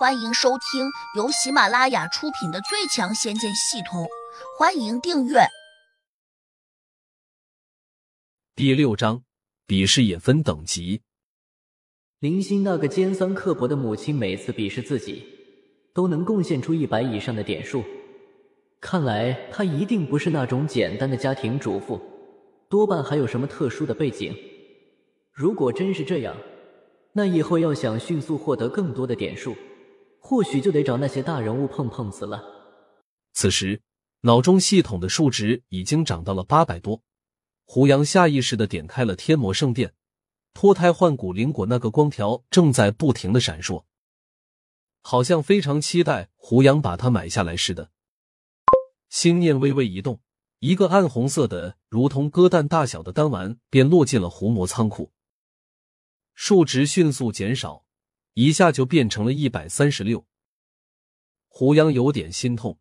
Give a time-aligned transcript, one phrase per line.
[0.00, 4.04] 欢迎收听由喜马拉雅出品的《最强仙剑系统》，
[4.58, 5.40] 欢迎订阅。
[8.56, 9.24] 第六章，
[9.66, 11.02] 比试也分等级。
[12.18, 15.22] 林星那个尖酸刻薄的母亲，每次比试自己
[15.92, 17.84] 都能贡献出一百以上的点数。
[18.80, 22.00] 看来她一定不是那种简单的家庭主妇，
[22.70, 24.34] 多半还有什么特殊的背景。
[25.30, 26.34] 如果真是这样，
[27.12, 29.54] 那以后要想迅速获得更多的点数。
[30.20, 32.40] 或许就得找那些大人物碰碰瓷了。
[33.32, 33.82] 此时，
[34.20, 37.02] 脑中系统的数值已经涨到了八百多。
[37.64, 39.94] 胡杨下意识的点开了天魔圣殿，
[40.52, 43.84] 脱胎换骨灵果那个光条正在不停的闪烁，
[45.02, 47.90] 好像非常期待胡杨把它买下来似的。
[49.08, 50.20] 心念微微一动，
[50.58, 55.12] 一个暗红色的、如同鸽蛋大小的丹丸便落进了胡魔仓库，
[56.34, 57.84] 数值迅速减少。
[58.40, 60.24] 一下就变成了一百三十六，
[61.46, 62.78] 胡杨有点心痛，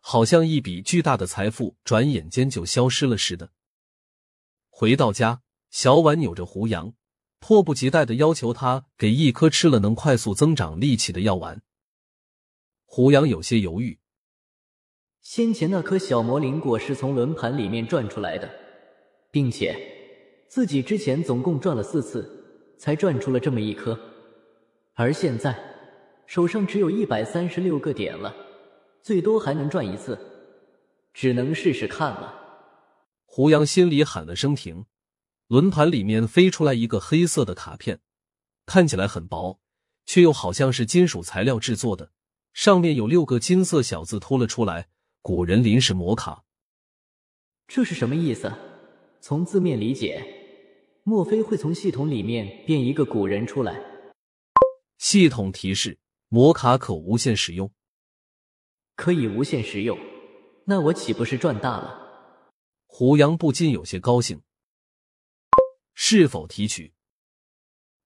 [0.00, 3.50] 好像一笔巨大的财富转眼间就消失了似的。
[4.70, 6.94] 回到家，小婉扭着胡杨，
[7.40, 11.60] 迫不及待的要求他给一颗吃了能快速增长力气的药丸。
[12.86, 13.98] 胡杨有些犹豫，
[15.20, 18.50] 先前那颗小魔灵果是从轮盘里面转出来的，
[19.30, 19.76] 并且
[20.48, 24.08] 自己之前总共转了四次，才转出了这么一颗。
[24.94, 25.56] 而现在
[26.26, 28.34] 手上只有一百三十六个点了，
[29.02, 30.18] 最多还能赚一次，
[31.12, 32.34] 只能试试看了。
[33.24, 34.84] 胡杨心里喊了声停，
[35.48, 38.00] 轮盘里面飞出来一个黑色的卡片，
[38.66, 39.60] 看起来很薄，
[40.04, 42.10] 却又好像是金属材料制作的，
[42.52, 44.88] 上面有六个金色小字凸了出来
[45.22, 46.44] ：“古人临时魔卡。”
[47.66, 48.52] 这是什么意思？
[49.20, 50.22] 从字面理解，
[51.02, 53.91] 莫非会从系统里面变一个古人出来？
[55.02, 57.72] 系统提示：摩卡可无限使用，
[58.94, 59.98] 可以无限使用，
[60.64, 62.52] 那我岂不是赚大了？
[62.86, 64.40] 胡杨不禁有些高兴。
[65.92, 66.94] 是否提取？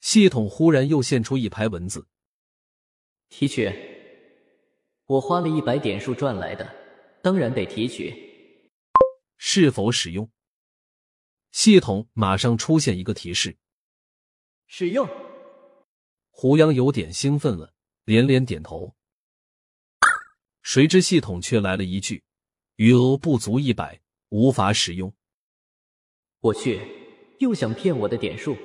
[0.00, 2.08] 系统忽然又现出一排文字：
[3.28, 3.70] 提取。
[5.04, 6.74] 我花了一百点数赚来的，
[7.22, 8.72] 当然得提取。
[9.36, 10.30] 是否使用？
[11.52, 13.58] 系统马上出现一个提示：
[14.66, 15.06] 使用。
[16.40, 18.94] 胡杨有点兴奋了，连连点头。
[20.62, 22.22] 谁知系统却来了一句
[22.78, 25.12] ：“余额不足一百，无法使用。”
[26.38, 26.80] 我去，
[27.40, 28.56] 又想骗我的点数。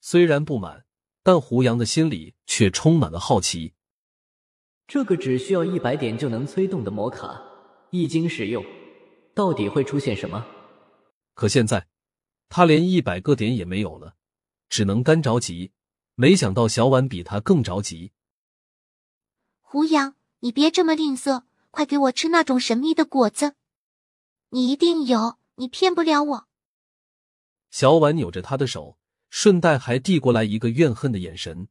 [0.00, 0.86] 虽然不满，
[1.24, 3.74] 但胡杨的心里却充满了好奇。
[4.86, 7.42] 这个只需要一百点就能催动的魔卡，
[7.90, 8.64] 一经使用，
[9.34, 10.46] 到底会出现什么？
[11.34, 11.88] 可现在
[12.48, 14.14] 他连一百个点也没有了，
[14.68, 15.72] 只能干着急。
[16.18, 18.12] 没想到小婉比他更着急。
[19.60, 23.54] 胡杨，你别这么吝啬，快给我吃那种神秘的果子！
[24.48, 26.48] 你一定有，你骗不了我。
[27.70, 28.96] 小婉扭着他的手，
[29.28, 31.68] 顺带还递过来一个怨恨的眼神。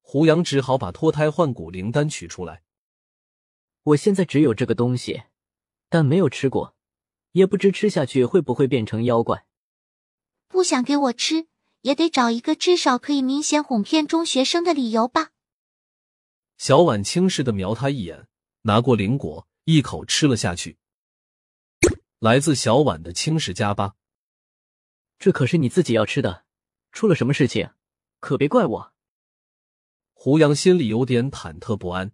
[0.00, 2.62] 胡杨只好把脱胎换骨灵丹取出来。
[3.82, 5.24] 我现在只有这个东西，
[5.90, 6.74] 但没有吃过，
[7.32, 9.44] 也不知吃下去会不会变成妖怪。
[10.46, 11.48] 不想给我吃？
[11.88, 15.30] 也得找一个至少可以明显哄骗中学生的理由吧。
[16.58, 18.28] 小婉轻视的瞄他一眼，
[18.62, 20.76] 拿过灵果，一口吃了下去。
[22.18, 23.94] 来自小婉的轻视加八，
[25.18, 26.44] 这可是你自己要吃的，
[26.92, 27.70] 出了什么事情，
[28.20, 28.92] 可别怪我。
[30.12, 32.12] 胡杨心里有点忐忑不安。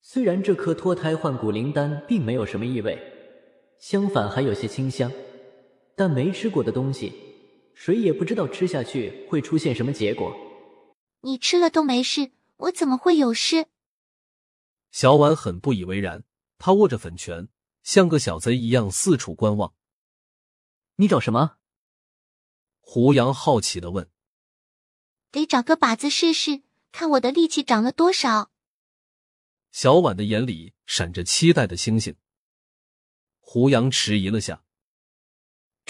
[0.00, 2.98] 虽然这颗脱胎换骨灵丹并没有什么异味，
[3.78, 5.12] 相反还有些清香，
[5.94, 7.29] 但没吃过的东西。
[7.80, 10.36] 谁也不知道吃下去会出现什么结果。
[11.22, 13.68] 你吃了都没事，我怎么会有事？
[14.90, 16.22] 小婉很不以为然，
[16.58, 17.48] 她握着粉拳，
[17.82, 19.72] 像个小贼一样四处观望。
[20.96, 21.56] 你找什么？
[22.80, 24.10] 胡杨好奇的问。
[25.30, 26.60] 得找个靶子试试，
[26.92, 28.50] 看我的力气长了多少。
[29.72, 32.14] 小婉的眼里闪着期待的星星。
[33.38, 34.62] 胡杨迟疑了下。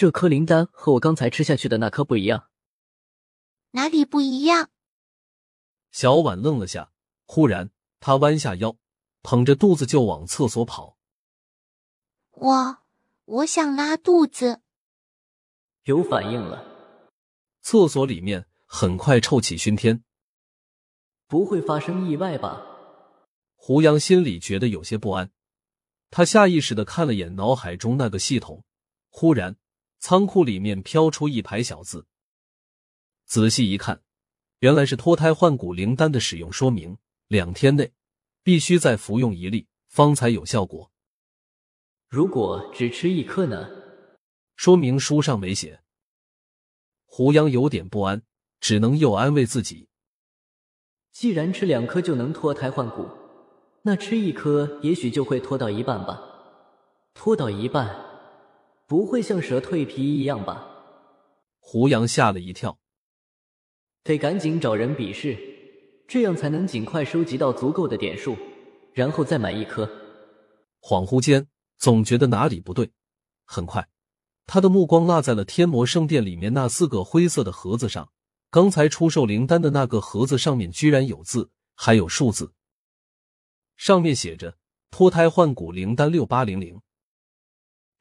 [0.01, 2.49] 这颗灵丹和我刚才吃下去的那颗不一样，
[3.73, 4.71] 哪里不一样？
[5.91, 6.91] 小婉愣了下，
[7.27, 7.71] 忽然
[8.01, 8.79] 她弯下腰，
[9.21, 10.97] 捧着肚子就往厕所跑。
[12.31, 12.79] 我
[13.27, 14.63] 我想拉肚子，
[15.83, 16.65] 有反应了。
[17.61, 20.03] 厕所里面很快臭气熏天，
[21.27, 22.65] 不会发生意外吧？
[23.55, 25.31] 胡杨心里觉得有些不安，
[26.09, 28.65] 他下意识的看了眼脑海中那个系统，
[29.11, 29.57] 忽然。
[30.01, 32.07] 仓库里面飘出一排小字，
[33.27, 34.03] 仔细一看，
[34.61, 36.97] 原来是脱胎换骨灵丹的使用说明，
[37.29, 37.93] 两天内
[38.43, 40.91] 必须再服用一粒，方才有效果。
[42.09, 43.69] 如果只吃一颗呢？
[44.57, 45.83] 说明书上没写。
[47.05, 48.23] 胡杨有点不安，
[48.59, 49.89] 只能又安慰自己：
[51.13, 53.07] 既然吃两颗就能脱胎换骨，
[53.83, 56.23] 那吃一颗也许就会脱到一半吧。
[57.13, 58.10] 脱到一半，
[58.91, 60.67] 不会像蛇蜕皮一样吧？
[61.61, 62.77] 胡杨吓了一跳。
[64.03, 65.39] 得赶紧找人比试，
[66.09, 68.37] 这样才能尽快收集到足够的点数，
[68.93, 69.89] 然后再买一颗。
[70.81, 71.47] 恍惚间，
[71.79, 72.91] 总觉得哪里不对。
[73.45, 73.89] 很快，
[74.45, 78.11] 他的目光落在了天魔圣殿里面那四个灰色的盒子上。
[78.51, 82.55] 刚才出售灵丹的那个盒子上面居然有字，还有数字，
[83.77, 84.57] 上面写着
[84.91, 86.81] “脱胎换骨灵丹六八零零”。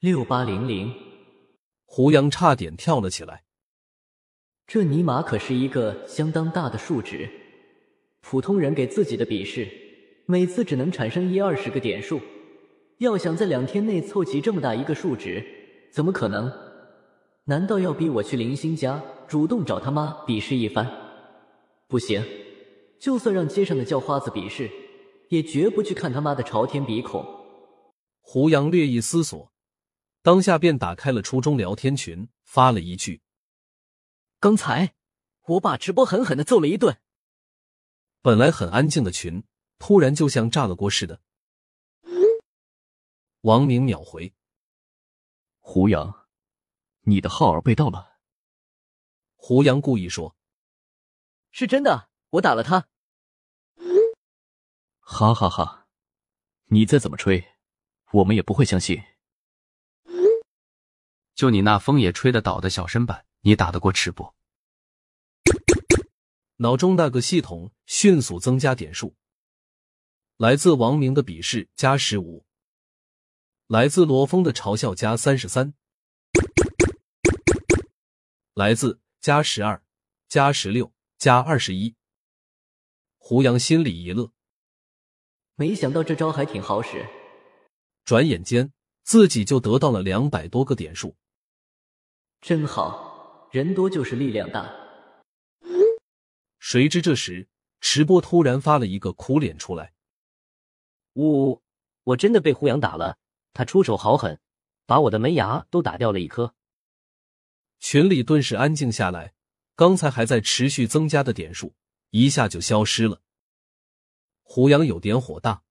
[0.00, 0.90] 六八零零，
[1.84, 3.42] 胡杨差点跳了起来。
[4.66, 7.28] 这尼玛可是一个相当大的数值，
[8.22, 9.68] 普通人给自己的比试，
[10.24, 12.18] 每次只能产生一二十个点数，
[12.96, 15.44] 要想在两天内凑齐这么大一个数值，
[15.92, 16.50] 怎么可能？
[17.44, 20.90] 难道要逼我去林星家主动找他妈比试一番？
[21.88, 22.24] 不行，
[22.98, 24.70] 就算让街上的叫花子比试，
[25.28, 27.22] 也绝不去看他妈的朝天鼻孔。
[28.22, 29.52] 胡杨略一思索，
[30.22, 33.22] 当下便打开了初中聊天群，发了一句。
[34.38, 34.94] 刚才
[35.46, 37.00] 我把直播狠狠的揍了一顿。
[38.20, 39.44] 本来很安静的群，
[39.78, 41.22] 突然就像炸了锅似的。
[43.40, 44.34] 王明秒回
[45.58, 46.28] ：“胡杨，
[47.00, 48.18] 你的号儿被盗了。”
[49.36, 50.36] 胡杨故意说
[51.50, 52.88] ：“是真的，我打了他。”
[55.00, 55.88] 哈哈哈！
[56.66, 57.42] 你再怎么吹，
[58.12, 59.02] 我们也不会相信。
[61.40, 63.24] 就你那风也吹得倒的小身板。
[63.40, 64.34] 你打得过吃不？
[66.56, 69.16] 脑中那个系统迅速增加点数。
[70.36, 72.44] 来自王明的鄙视加十五，
[73.68, 75.72] 来自罗峰的嘲笑加三十三，
[78.52, 79.82] 来自加十二、
[80.28, 81.96] 加十六、加二十一。
[83.16, 84.30] 胡杨心里一乐，
[85.54, 87.08] 没想到这招还挺好使。
[88.04, 91.16] 转眼间，自己就得到了两百多个点数，
[92.40, 93.08] 真好。
[93.50, 94.72] 人多就是力量大。
[96.60, 97.48] 谁知这时，
[97.80, 99.92] 池波突然发了一个苦脸出来
[101.14, 101.60] ：“呜，
[102.04, 103.18] 我真的被胡杨打了，
[103.52, 104.38] 他出手好狠，
[104.86, 106.54] 把我的门牙都打掉了一颗。”
[107.80, 109.34] 群里顿时安静下来，
[109.74, 111.74] 刚才还在持续增加的点数
[112.10, 113.20] 一下就消失了。
[114.42, 115.64] 胡杨有点火大：“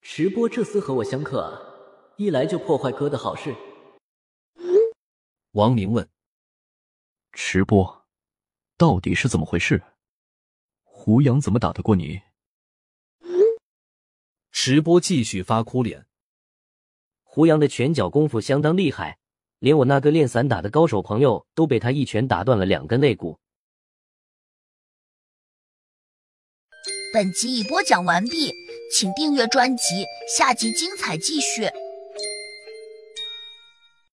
[0.00, 1.58] 池波这厮和我相克啊，
[2.18, 3.52] 一来就破坏哥的好事。”
[5.52, 6.08] 王明问。
[7.32, 8.06] 池波，
[8.76, 9.82] 到底是怎么回事？
[10.82, 12.22] 胡杨怎么打得过你？
[14.50, 16.06] 池波继续发哭脸。
[17.22, 19.18] 胡杨的拳脚功夫相当厉害，
[19.58, 23.38] 连我那个练散打的高手朋友都被他一拳打断了两根肋骨。
[27.12, 28.54] 本集已播讲完毕，
[28.90, 31.68] 请订阅专辑，下集精彩继续。